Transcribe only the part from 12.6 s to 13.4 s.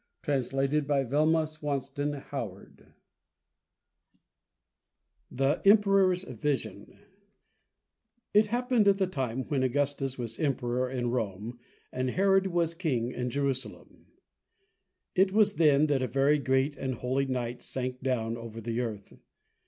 King in